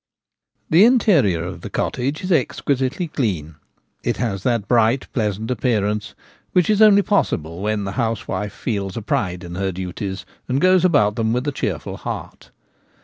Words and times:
The 0.71 0.83
interior 0.83 1.43
of 1.43 1.61
the 1.61 1.69
cottage 1.69 2.23
is 2.23 2.31
exquisitely 2.31 3.07
clean; 3.07 3.57
it 4.01 4.17
has 4.17 4.41
that 4.41 4.67
bright 4.67 5.05
pleasant 5.13 5.51
appearance 5.51 6.15
which 6.53 6.71
is 6.71 6.81
only 6.81 7.03
possible 7.03 7.61
when 7.61 7.83
the 7.83 7.91
housewife 8.01 8.51
feels 8.53 8.97
a 8.97 9.03
pride 9.03 9.43
in 9.43 9.53
her 9.53 9.71
duties, 9.71 10.25
and 10.47 10.59
goes 10.59 10.83
about 10.83 11.17
them 11.17 11.33
with 11.33 11.47
a 11.47 11.51
cheerful 11.51 11.97
heart. 11.97 12.49